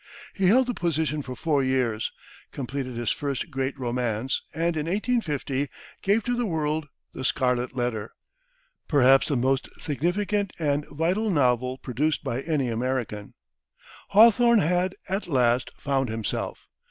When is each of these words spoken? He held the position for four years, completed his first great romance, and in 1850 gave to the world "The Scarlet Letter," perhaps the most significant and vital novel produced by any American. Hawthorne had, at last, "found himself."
He 0.33 0.47
held 0.47 0.65
the 0.65 0.73
position 0.73 1.21
for 1.21 1.35
four 1.35 1.63
years, 1.63 2.11
completed 2.51 2.95
his 2.97 3.11
first 3.11 3.51
great 3.51 3.77
romance, 3.77 4.41
and 4.51 4.75
in 4.75 4.87
1850 4.87 5.69
gave 6.01 6.23
to 6.23 6.35
the 6.35 6.47
world 6.47 6.87
"The 7.13 7.23
Scarlet 7.23 7.75
Letter," 7.75 8.11
perhaps 8.87 9.27
the 9.27 9.37
most 9.37 9.69
significant 9.79 10.53
and 10.57 10.87
vital 10.87 11.29
novel 11.29 11.77
produced 11.77 12.23
by 12.23 12.41
any 12.41 12.67
American. 12.69 13.35
Hawthorne 14.09 14.57
had, 14.57 14.95
at 15.07 15.27
last, 15.27 15.69
"found 15.77 16.09
himself." 16.09 16.65